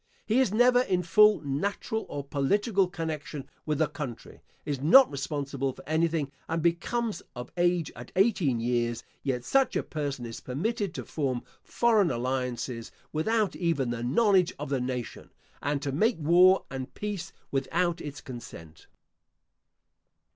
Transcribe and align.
He 0.25 0.39
is 0.39 0.51
never 0.51 0.81
in 0.81 1.03
full 1.03 1.41
natural 1.41 2.07
or 2.09 2.23
political 2.23 2.87
connection 2.87 3.47
with 3.67 3.77
the 3.77 3.85
country, 3.85 4.41
is 4.65 4.81
not 4.81 5.11
responsible 5.11 5.73
for 5.73 5.87
anything, 5.87 6.31
and 6.49 6.59
becomes 6.63 7.21
of 7.35 7.51
age 7.55 7.91
at 7.95 8.11
eighteen 8.15 8.59
years; 8.59 9.03
yet 9.21 9.45
such 9.45 9.75
a 9.75 9.83
person 9.83 10.25
is 10.25 10.39
permitted 10.39 10.95
to 10.95 11.05
form 11.05 11.43
foreign 11.61 12.09
alliances, 12.09 12.91
without 13.13 13.55
even 13.55 13.91
the 13.91 14.01
knowledge 14.01 14.53
of 14.57 14.69
the 14.69 14.81
nation, 14.81 15.29
and 15.61 15.83
to 15.83 15.91
make 15.91 16.17
war 16.17 16.65
and 16.71 16.95
peace 16.95 17.31
without 17.51 18.01
its 18.01 18.21
consent. 18.21 18.87